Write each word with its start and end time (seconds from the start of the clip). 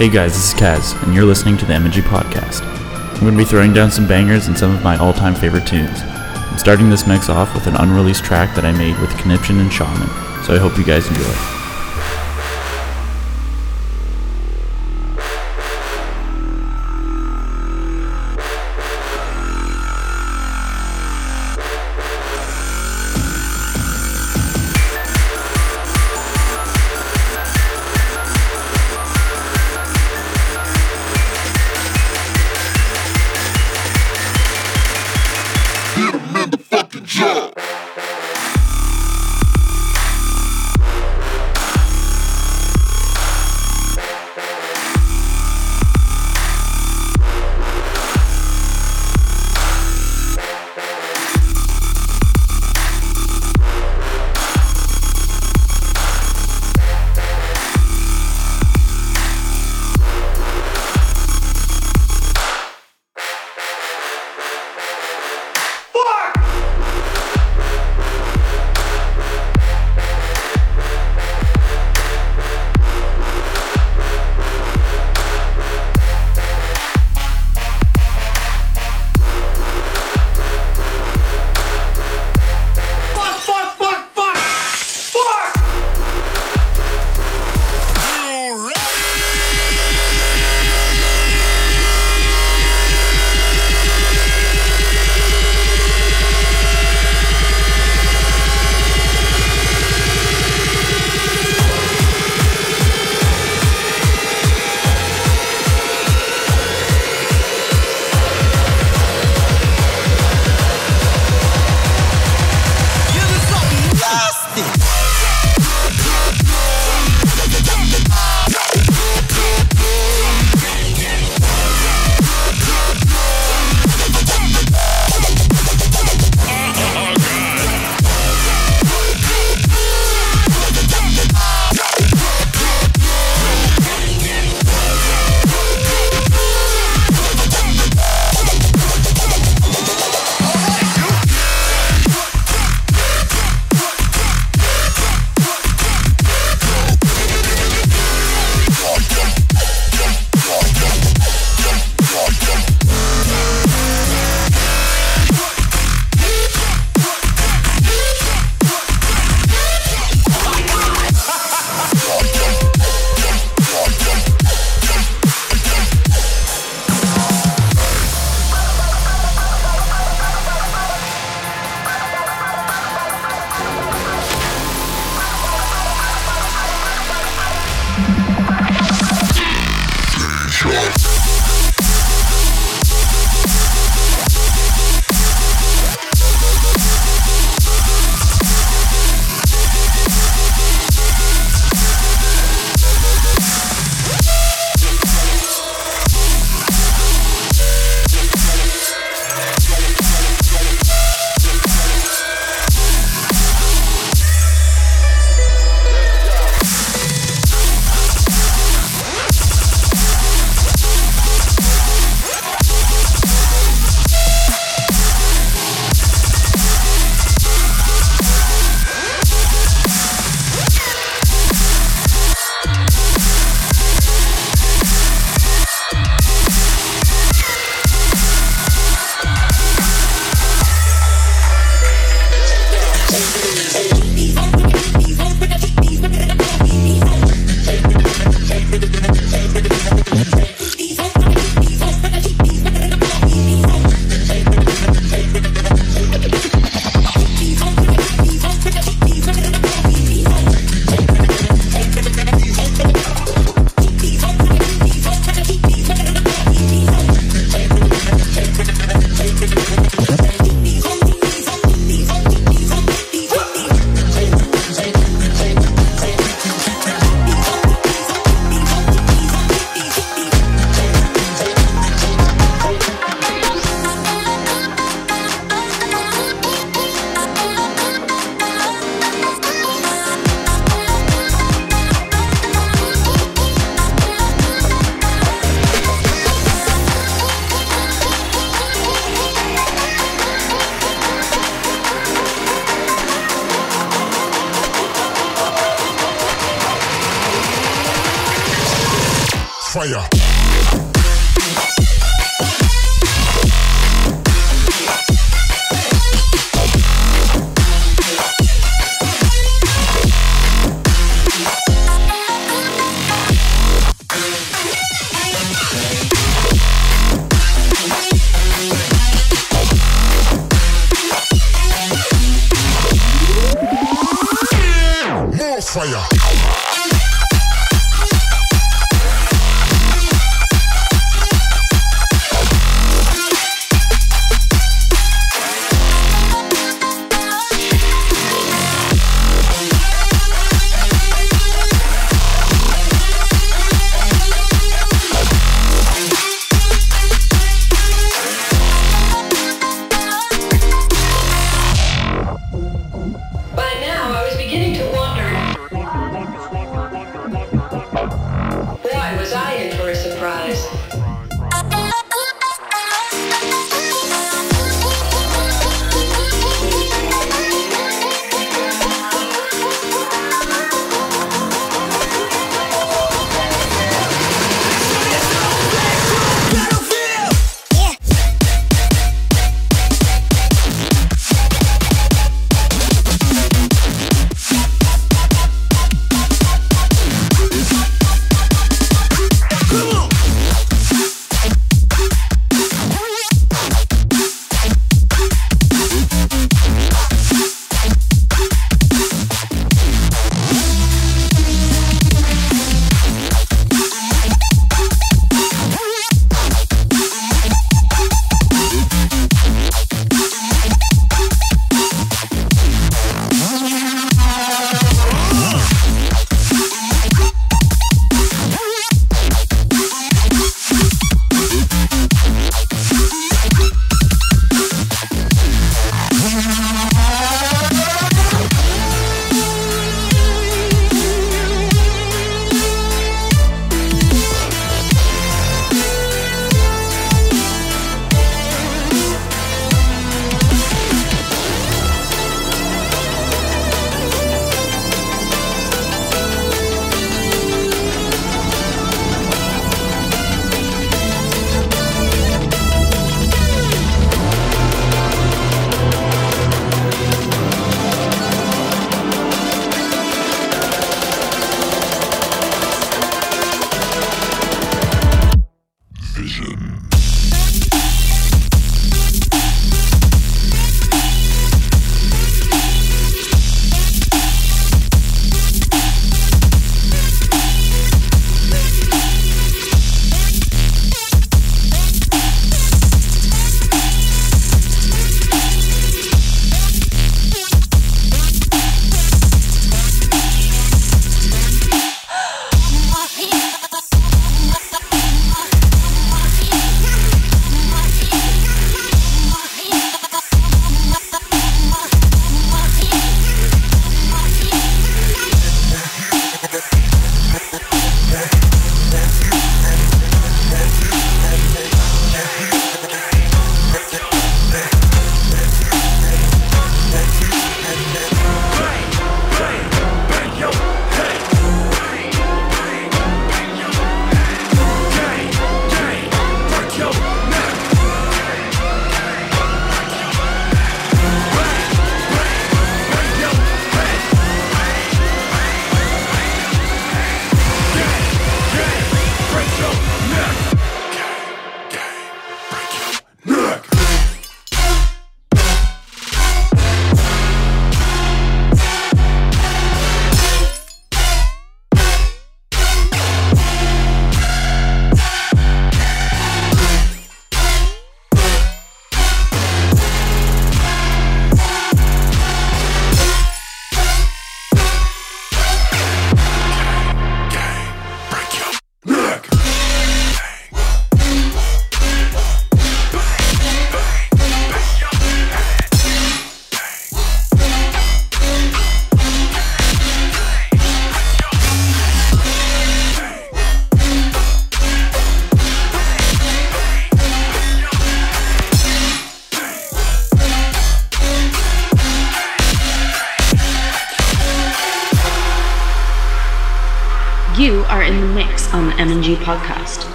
Hey 0.00 0.08
guys, 0.08 0.32
this 0.32 0.54
is 0.54 0.58
Kaz, 0.58 1.02
and 1.02 1.14
you're 1.14 1.26
listening 1.26 1.58
to 1.58 1.66
the 1.66 1.74
MG 1.74 2.00
Podcast. 2.00 2.62
I'm 2.62 3.20
going 3.20 3.34
to 3.34 3.36
be 3.36 3.44
throwing 3.44 3.74
down 3.74 3.90
some 3.90 4.08
bangers 4.08 4.46
and 4.46 4.56
some 4.56 4.74
of 4.74 4.82
my 4.82 4.96
all 4.96 5.12
time 5.12 5.34
favorite 5.34 5.66
tunes. 5.66 6.00
I'm 6.00 6.56
starting 6.56 6.88
this 6.88 7.06
mix 7.06 7.28
off 7.28 7.52
with 7.52 7.66
an 7.66 7.76
unreleased 7.76 8.24
track 8.24 8.54
that 8.54 8.64
I 8.64 8.72
made 8.72 8.98
with 8.98 9.14
Conniption 9.18 9.60
and 9.60 9.70
Shaman, 9.70 10.08
so 10.42 10.54
I 10.54 10.58
hope 10.58 10.78
you 10.78 10.84
guys 10.84 11.06
enjoy. 11.06 11.59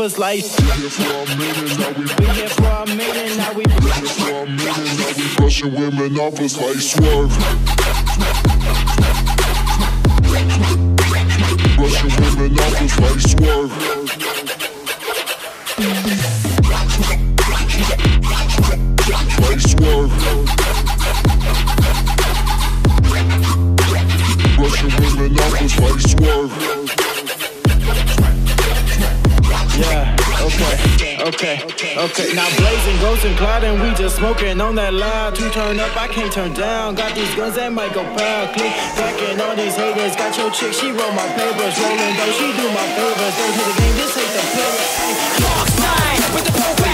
Off 0.00 0.18
like 0.18 0.44
swerve. 0.44 1.30
Russian 5.38 5.74
women 5.74 6.18
off 6.18 6.40
us 6.40 6.60
like 6.60 6.80
swerve. 6.80 7.32
Like 19.40 19.60
swerve. 19.60 20.12
Russian 24.58 24.90
women 25.00 25.38
off 25.38 25.62
us 25.62 25.78
like 25.80 26.00
swerve. 26.00 26.75
Yeah, 29.76 30.16
okay, 30.40 31.20
okay. 31.28 31.76
Okay. 31.96 32.32
Now 32.34 32.48
blazing, 32.56 32.98
ghost 33.00 33.24
and 33.24 33.36
clouding, 33.36 33.80
we 33.80 33.92
just 33.94 34.16
smoking 34.16 34.60
on 34.60 34.74
that 34.76 34.94
loud. 34.94 35.34
To 35.36 35.50
turn 35.50 35.80
up, 35.80 35.94
I 35.96 36.08
can't 36.08 36.32
turn 36.32 36.52
down. 36.54 36.94
Got 36.94 37.14
these 37.14 37.34
guns 37.34 37.56
that 37.56 37.72
might 37.72 37.92
go 37.92 38.04
pow. 38.16 38.52
Click, 38.52 38.72
backing 38.96 39.40
all 39.40 39.56
these 39.56 39.76
haters. 39.76 40.16
Got 40.16 40.36
your 40.36 40.50
chick, 40.50 40.72
she 40.72 40.88
roll 40.92 41.12
my 41.12 41.28
papers. 41.36 41.76
Rolling 41.76 42.16
though, 42.16 42.32
she 42.36 42.48
do 42.56 42.66
my 42.72 42.86
favors. 42.96 43.34
Don't 43.36 43.52
hit 43.52 43.66
the 43.68 43.74
game, 43.80 43.96
this 44.00 44.16
ain't 44.16 44.32
the. 44.32 44.44
Lost 45.44 45.76
nine 45.80 46.20
with 46.32 46.44
the 46.48 46.85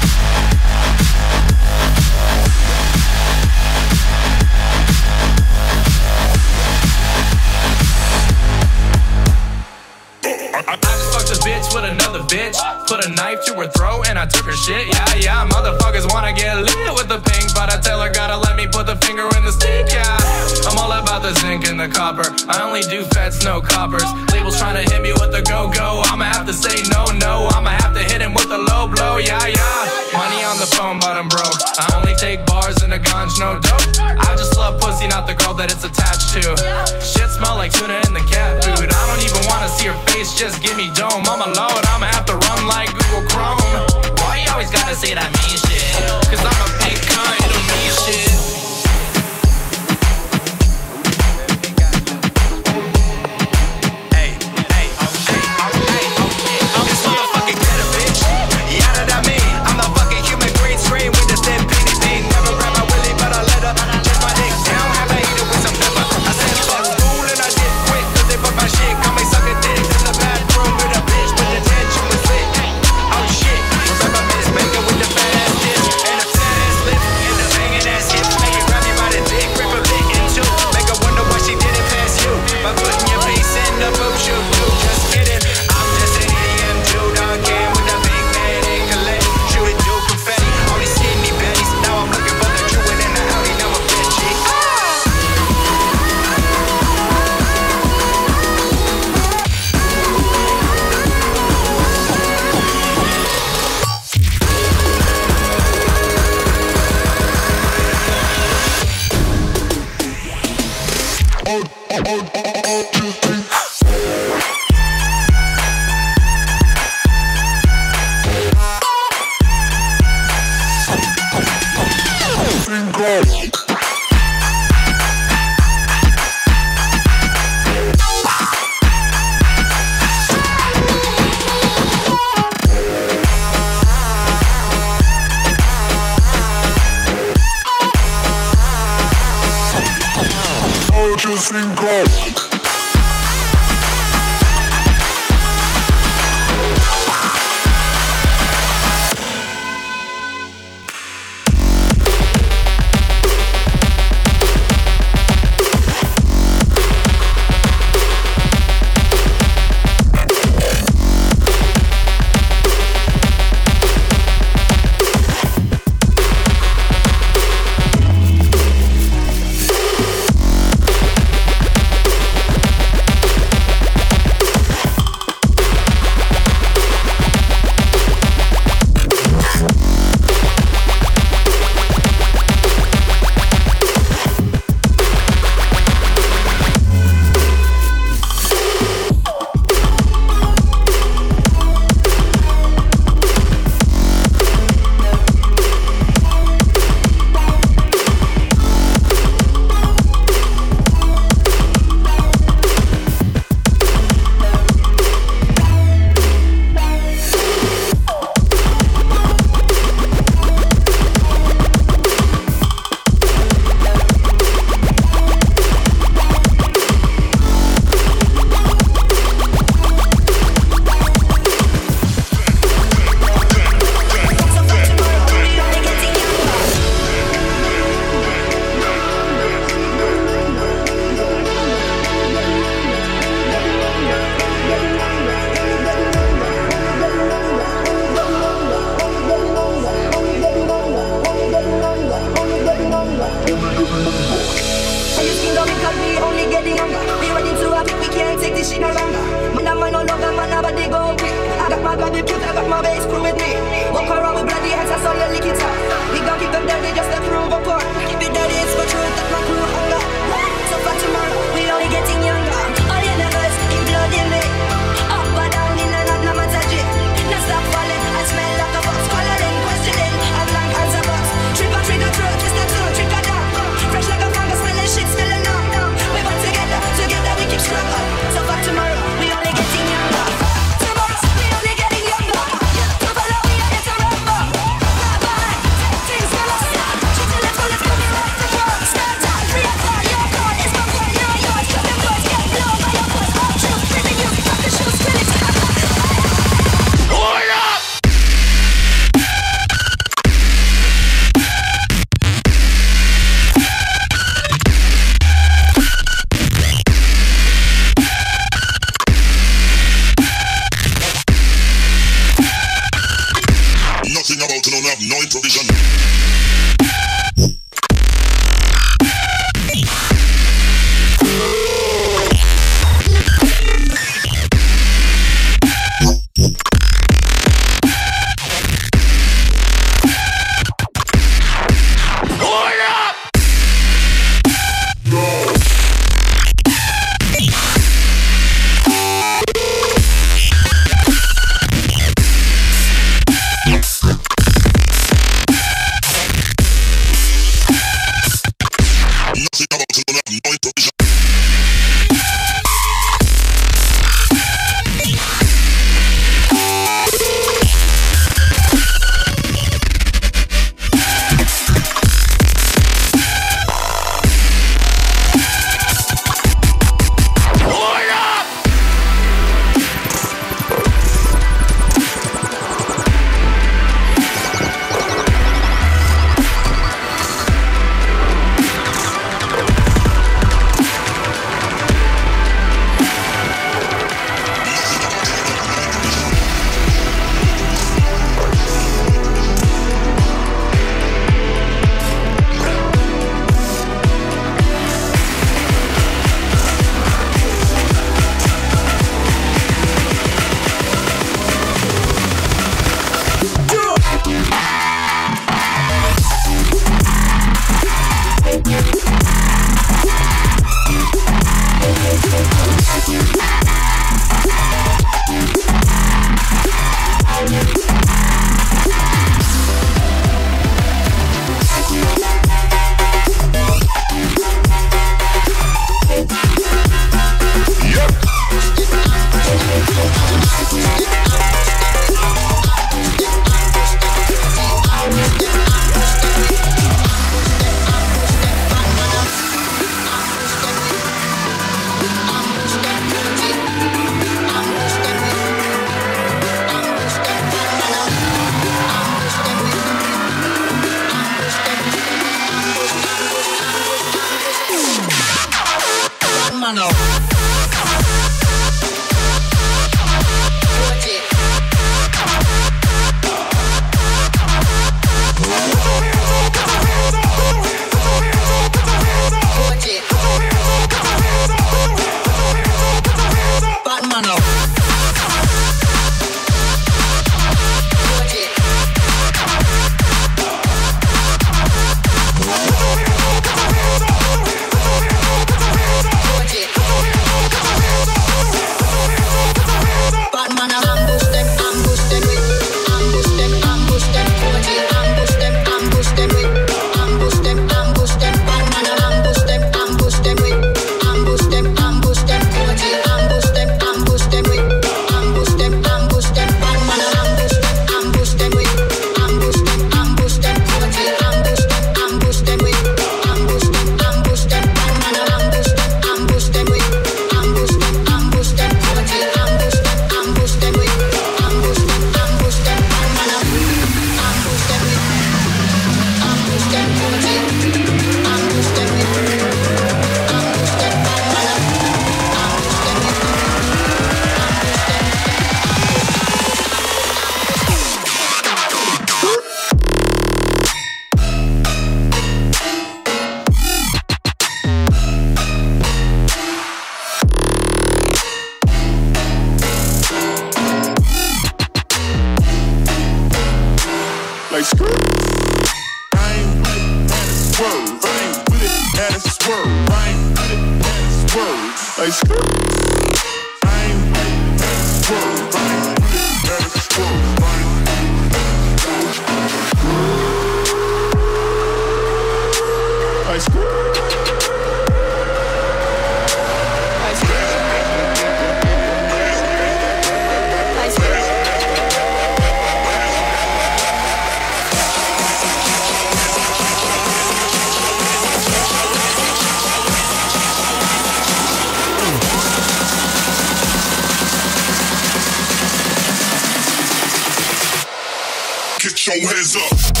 your 599.07 599.33
hands 599.33 599.55
up. 599.55 600.00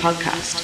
Podcast. 0.00 0.59